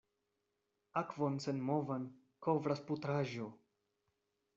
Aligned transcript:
Akvon 1.01 1.35
senmovan 1.43 2.07
kovras 2.47 2.81
putraĵo. 2.87 3.51